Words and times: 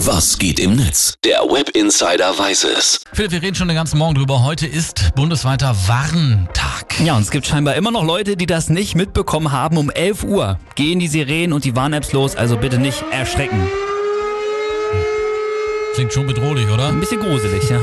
Was 0.00 0.38
geht 0.38 0.60
im 0.60 0.76
Netz? 0.76 1.14
Der 1.24 1.38
Web 1.40 1.70
Insider 1.70 2.38
weiß 2.38 2.64
es. 2.64 3.00
Philipp, 3.14 3.32
wir 3.32 3.42
reden 3.42 3.54
schon 3.54 3.68
den 3.68 3.76
ganzen 3.76 3.96
Morgen 3.96 4.14
drüber. 4.14 4.44
Heute 4.44 4.66
ist 4.66 5.14
bundesweiter 5.14 5.74
Warntag. 5.86 7.00
Ja, 7.02 7.16
und 7.16 7.22
es 7.22 7.30
gibt 7.30 7.46
scheinbar 7.46 7.76
immer 7.76 7.90
noch 7.90 8.04
Leute, 8.04 8.36
die 8.36 8.44
das 8.44 8.68
nicht 8.68 8.94
mitbekommen 8.94 9.52
haben. 9.52 9.78
Um 9.78 9.88
11 9.88 10.24
Uhr 10.24 10.58
gehen 10.74 10.98
die 10.98 11.08
Sirenen 11.08 11.54
und 11.54 11.64
die 11.64 11.74
Warn-Apps 11.74 12.12
los, 12.12 12.36
also 12.36 12.58
bitte 12.58 12.78
nicht 12.78 13.04
erschrecken. 13.10 13.68
Klingt 15.94 16.12
schon 16.12 16.26
bedrohlich, 16.26 16.68
oder? 16.68 16.88
Ein 16.88 17.00
bisschen 17.00 17.20
gruselig, 17.20 17.70
ja. 17.70 17.80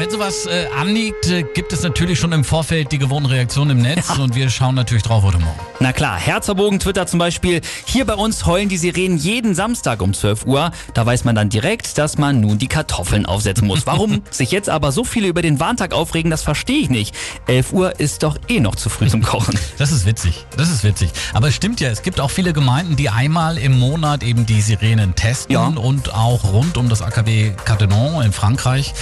Wenn 0.00 0.10
sowas 0.10 0.46
äh, 0.46 0.64
anliegt, 0.74 1.28
äh, 1.28 1.42
gibt 1.42 1.74
es 1.74 1.82
natürlich 1.82 2.18
schon 2.18 2.32
im 2.32 2.42
Vorfeld 2.42 2.90
die 2.90 2.96
gewohnten 2.96 3.28
Reaktionen 3.28 3.72
im 3.72 3.82
Netz 3.82 4.08
und 4.18 4.34
wir 4.34 4.48
schauen 4.48 4.74
natürlich 4.74 5.02
drauf 5.02 5.24
heute 5.24 5.38
Morgen. 5.38 5.60
Na 5.78 5.92
klar, 5.92 6.18
Herzerbogen 6.18 6.78
Twitter 6.78 7.06
zum 7.06 7.18
Beispiel. 7.18 7.60
Hier 7.84 8.06
bei 8.06 8.14
uns 8.14 8.46
heulen 8.46 8.70
die 8.70 8.78
Sirenen 8.78 9.18
jeden 9.18 9.54
Samstag 9.54 10.00
um 10.00 10.14
12 10.14 10.46
Uhr. 10.46 10.70
Da 10.94 11.04
weiß 11.04 11.24
man 11.24 11.34
dann 11.34 11.50
direkt, 11.50 11.98
dass 11.98 12.16
man 12.16 12.40
nun 12.40 12.56
die 12.56 12.66
Kartoffeln 12.66 13.26
aufsetzen 13.26 13.66
muss. 13.66 13.86
Warum 13.86 14.22
sich 14.30 14.50
jetzt 14.52 14.70
aber 14.70 14.90
so 14.90 15.04
viele 15.04 15.28
über 15.28 15.42
den 15.42 15.60
Warntag 15.60 15.92
aufregen, 15.92 16.30
das 16.30 16.40
verstehe 16.42 16.78
ich 16.78 16.88
nicht. 16.88 17.14
11 17.46 17.74
Uhr 17.74 18.00
ist 18.00 18.22
doch 18.22 18.38
eh 18.48 18.58
noch 18.58 18.76
zu 18.76 18.88
früh 18.88 19.06
zum 19.06 19.20
Kochen. 19.20 19.58
Das 19.76 19.92
ist 19.92 20.06
witzig, 20.06 20.46
das 20.56 20.70
ist 20.70 20.82
witzig. 20.82 21.10
Aber 21.34 21.48
es 21.48 21.54
stimmt 21.54 21.80
ja, 21.80 21.90
es 21.90 22.02
gibt 22.02 22.20
auch 22.20 22.30
viele 22.30 22.52
Gemeinden, 22.54 22.96
die 22.96 23.08
einmal 23.10 23.58
im 23.58 23.78
Monat 23.78 24.22
eben 24.22 24.46
die 24.46 24.60
Sirenen 24.62 25.14
testen 25.14 25.52
Ja. 25.52 25.66
und 25.66 26.14
auch 26.14 26.52
rund 26.52 26.76
um 26.78 26.88
das 26.88 27.02
AKW 27.02 27.52
Catenon 27.64 28.22
in 28.22 28.32
Frankreich 28.32 28.94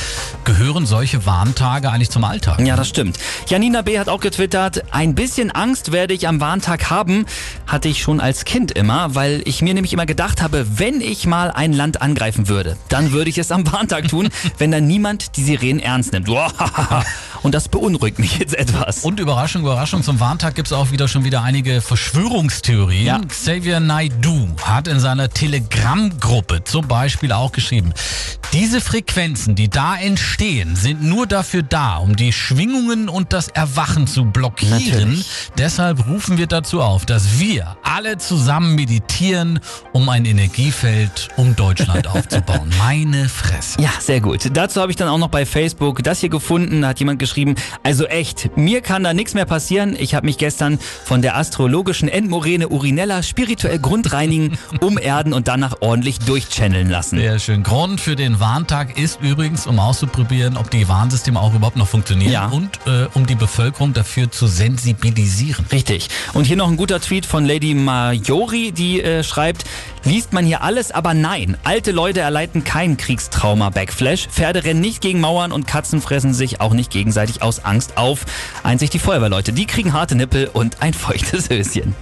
gehören 0.44 0.87
solche 0.88 1.26
Warntage 1.26 1.90
eigentlich 1.90 2.10
zum 2.10 2.24
Alltag. 2.24 2.60
Ja, 2.60 2.74
das 2.74 2.88
stimmt. 2.88 3.18
Janina 3.46 3.82
B. 3.82 3.98
hat 3.98 4.08
auch 4.08 4.20
getwittert, 4.20 4.82
ein 4.90 5.14
bisschen 5.14 5.50
Angst 5.50 5.92
werde 5.92 6.14
ich 6.14 6.26
am 6.26 6.40
Warntag 6.40 6.90
haben, 6.90 7.26
hatte 7.66 7.88
ich 7.88 8.02
schon 8.02 8.20
als 8.20 8.44
Kind 8.44 8.72
immer, 8.72 9.14
weil 9.14 9.42
ich 9.44 9.62
mir 9.62 9.74
nämlich 9.74 9.92
immer 9.92 10.06
gedacht 10.06 10.42
habe, 10.42 10.66
wenn 10.78 11.00
ich 11.00 11.26
mal 11.26 11.50
ein 11.50 11.72
Land 11.72 12.00
angreifen 12.00 12.48
würde, 12.48 12.76
dann 12.88 13.12
würde 13.12 13.28
ich 13.28 13.38
es 13.38 13.52
am 13.52 13.70
Warntag 13.70 14.08
tun, 14.08 14.30
wenn 14.58 14.70
dann 14.70 14.86
niemand 14.86 15.36
die 15.36 15.44
Sirenen 15.44 15.80
ernst 15.80 16.12
nimmt. 16.12 16.28
Und 17.42 17.54
das 17.54 17.68
beunruhigt 17.68 18.18
mich 18.18 18.38
jetzt 18.38 18.54
etwas. 18.54 19.04
Und 19.04 19.20
Überraschung, 19.20 19.62
Überraschung, 19.62 20.02
zum 20.02 20.20
Warntag 20.20 20.54
gibt 20.54 20.68
es 20.68 20.72
auch 20.72 20.90
wieder 20.90 21.08
schon 21.08 21.24
wieder 21.24 21.42
einige 21.42 21.80
Verschwörungstheorien. 21.80 23.06
Ja. 23.06 23.20
Xavier 23.20 23.80
Naidoo 23.80 24.48
hat 24.62 24.88
in 24.88 25.00
seiner 25.00 25.30
Telegram-Gruppe 25.30 26.64
zum 26.64 26.88
Beispiel 26.88 27.32
auch 27.32 27.52
geschrieben, 27.52 27.92
diese 28.52 28.80
Frequenzen, 28.80 29.54
die 29.54 29.68
da 29.68 29.96
entstehen, 29.96 30.74
sind 30.74 31.02
nur 31.02 31.26
dafür 31.26 31.62
da, 31.62 31.98
um 31.98 32.16
die 32.16 32.32
Schwingungen 32.32 33.08
und 33.08 33.32
das 33.32 33.48
Erwachen 33.48 34.06
zu 34.06 34.24
blockieren. 34.24 34.78
Natürlich. 34.78 35.26
Deshalb 35.58 36.06
rufen 36.08 36.38
wir 36.38 36.46
dazu 36.46 36.80
auf, 36.80 37.04
dass 37.04 37.38
wir 37.38 37.76
alle 37.82 38.16
zusammen 38.16 38.74
meditieren, 38.74 39.60
um 39.92 40.08
ein 40.08 40.24
Energiefeld 40.24 41.28
um 41.36 41.54
Deutschland 41.56 42.06
aufzubauen. 42.08 42.70
Meine 42.78 43.28
Fresse. 43.28 43.80
Ja, 43.80 43.90
sehr 44.00 44.20
gut. 44.20 44.48
Dazu 44.52 44.80
habe 44.80 44.90
ich 44.90 44.96
dann 44.96 45.08
auch 45.08 45.18
noch 45.18 45.28
bei 45.28 45.44
Facebook 45.44 46.02
das 46.02 46.20
hier 46.20 46.30
gefunden. 46.30 46.82
Da 46.82 46.88
hat 46.88 46.98
jemand 46.98 47.18
geschrieben, 47.18 47.27
also 47.82 48.06
echt, 48.06 48.56
mir 48.56 48.80
kann 48.80 49.04
da 49.04 49.12
nichts 49.14 49.34
mehr 49.34 49.44
passieren. 49.44 49.96
Ich 49.98 50.14
habe 50.14 50.26
mich 50.26 50.38
gestern 50.38 50.78
von 51.04 51.22
der 51.22 51.36
astrologischen 51.36 52.08
Endmoräne 52.08 52.68
Urinella 52.68 53.22
spirituell 53.22 53.78
grundreinigen, 53.78 54.58
umerden 54.80 55.32
und 55.32 55.48
danach 55.48 55.76
ordentlich 55.80 56.18
durchchanneln 56.20 56.88
lassen. 56.90 57.18
Sehr 57.18 57.38
schön. 57.38 57.62
Grund 57.62 58.00
für 58.00 58.16
den 58.16 58.40
Warntag 58.40 58.98
ist 58.98 59.20
übrigens, 59.20 59.66
um 59.66 59.78
auszuprobieren, 59.78 60.56
ob 60.56 60.70
die 60.70 60.88
Warnsysteme 60.88 61.40
auch 61.40 61.54
überhaupt 61.54 61.76
noch 61.76 61.88
funktionieren 61.88 62.32
Ja. 62.32 62.46
und 62.48 62.70
äh, 62.86 63.06
um 63.14 63.26
die 63.26 63.34
Bevölkerung 63.34 63.92
dafür 63.92 64.30
zu 64.30 64.46
sensibilisieren. 64.46 65.66
Richtig. 65.72 66.08
Und 66.34 66.44
hier 66.44 66.56
noch 66.56 66.68
ein 66.68 66.76
guter 66.76 67.00
Tweet 67.00 67.26
von 67.26 67.44
Lady 67.44 67.74
Majori, 67.74 68.72
die 68.72 69.02
äh, 69.02 69.22
schreibt, 69.22 69.64
liest 70.04 70.32
man 70.32 70.44
hier 70.44 70.62
alles, 70.62 70.92
aber 70.92 71.14
nein. 71.14 71.56
Alte 71.64 71.92
Leute 71.92 72.20
erleiden 72.20 72.64
kein 72.64 72.96
Kriegstrauma-Backflash. 72.96 74.28
Pferde 74.28 74.64
rennen 74.64 74.80
nicht 74.80 75.00
gegen 75.00 75.20
Mauern 75.20 75.52
und 75.52 75.66
Katzen 75.66 76.00
fressen 76.00 76.34
sich 76.34 76.60
auch 76.60 76.72
nicht 76.72 76.90
gegenseitig 76.90 77.42
aus 77.42 77.64
Angst 77.64 77.96
auf. 77.96 78.24
Einzig 78.62 78.90
die 78.90 78.98
Feuerwehrleute, 78.98 79.52
die 79.52 79.66
kriegen 79.66 79.92
harte 79.92 80.14
Nippel 80.14 80.48
und 80.52 80.82
ein 80.82 80.94
feuchtes 80.94 81.50
Höschen. 81.50 81.94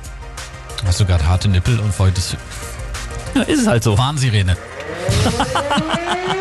Hast 0.84 1.00
du 1.00 1.06
gerade 1.06 1.26
harte 1.26 1.48
Nippel 1.48 1.78
und 1.80 1.92
feuchtes 1.94 2.36
Ja, 3.34 3.42
ist 3.42 3.62
es 3.62 3.66
halt 3.66 3.82
so. 3.82 3.96
Warnsirene. 3.96 4.56